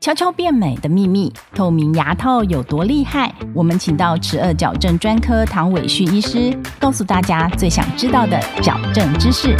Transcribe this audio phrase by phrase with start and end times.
[0.00, 3.34] 悄悄变美的秘密，透明牙套有多厉害？
[3.52, 9.54] 我们请到齿颚矫正专科唐伟旭医师，告诉大家最想知道的矫正知识。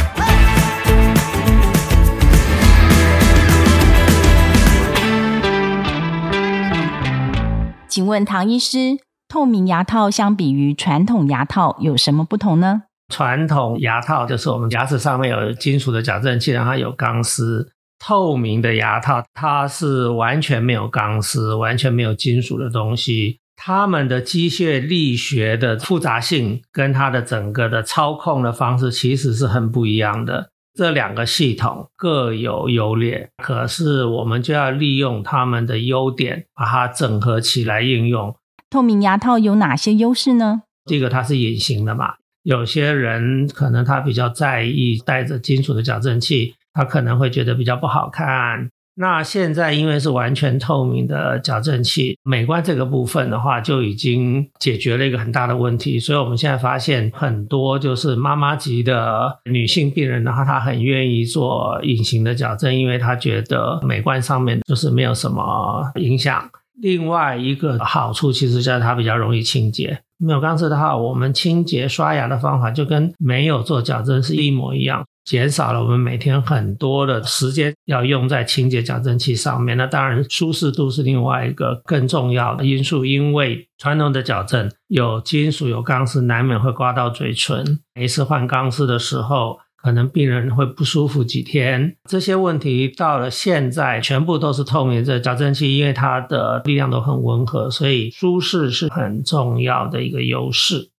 [7.87, 8.97] 请问唐医师，
[9.27, 12.81] 透明牙套相比于传统牙套有什么不同呢？
[13.09, 17.73] 传统牙套就是我们牙齿上面有金属的矫正器，然后有钢丝。
[18.03, 23.37] 透明的牙套，它是完全没有钢丝，完全没有金属的东西。
[23.55, 30.49] 它们的机械力学的复杂性跟它的整个的操控的方式其实是很不一样的。
[30.73, 38.35] 这两个系统各有优劣，可是我们就要利用它们的优点，把它整合起来应用。
[38.71, 40.63] 透明牙套有哪些优势呢？
[40.85, 42.15] 第一个，它是隐形的嘛。
[42.41, 46.55] 有些人可能他比较在意带着金属的矫正器。
[46.73, 48.69] 他可能会觉得比较不好看。
[48.93, 55.97] 那现在因为是完全透明的矫正器，美观这个部分的话就已经解决了一个很大的问题。
[55.97, 66.49] 所以我们现在发现很多就是妈妈级的女性病人的话，她很愿意做隐形的矫正，因为她觉得美观上面就是没有什么影响。
[66.81, 69.99] 另外一个好处其实就是它比较容易清洁。
[70.17, 75.03] 没有钢丝的话，我们清洁刷牙的方法就跟没有做矫正是一模一样。
[75.23, 83.05] 减少了我们每天很多的时间要用在清洁矫正器上面，那当然舒适度是另外一个更重要的因素。
[83.05, 87.79] 因为传统的矫正有金属有钢丝，难免会刮到嘴唇。
[87.93, 91.95] 每次换钢丝的时候，可能病人会不舒服几天。
[92.09, 100.89] 这些问题到了现在，全部都是透明的矫正器，因为它的力量都很温和，所以舒适是很重要的一个优势。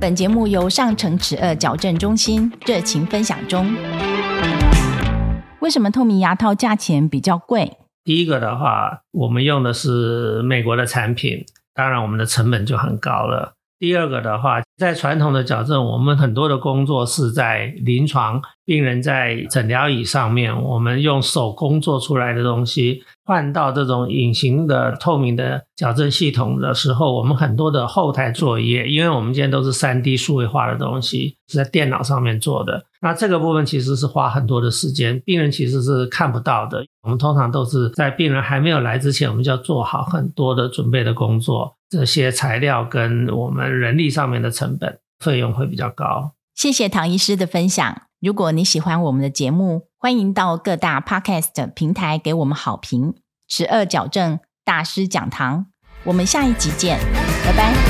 [0.00, 3.70] 本节目由上城齿颚矫正中心热情分享中。
[5.60, 7.76] 为什么透明牙套价钱比较贵？
[8.02, 13.52] 第一个的话，我们用的是美国的产品，当然我们的成本就很高了。
[13.78, 36.84] 第二个的话，在传统的矫正，我们很多的工作是在临床病人在诊疗椅上面，我们用手工做出来的东西，换到这种隐形的透明的矫正系统的时候，我们很多的后台作业，因为我们今天都是三 D 数位化的东西，是在电脑上面做的，那这个部分其实是花很多的时间，病人其实是看不到的。
[37.04, 41.76] 我们通常都是在病人还没有来之前，我们就要做好很多的准备的工作。
[41.88, 46.32] 这些材料跟我们人力上面的成本费用会比较高。
[46.56, 48.02] 谢谢唐医师的分享。
[48.20, 53.16] 如果你喜欢我们的节目，欢迎到各大 Podcast 平台给我们好评。
[53.46, 55.66] 十二矫正大师讲堂，
[56.04, 56.98] 我们下一集见，
[57.44, 57.89] 拜拜。